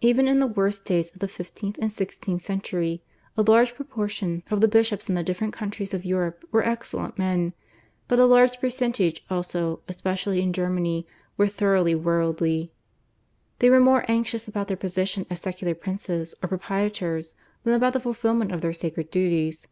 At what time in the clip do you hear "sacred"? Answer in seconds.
18.72-19.12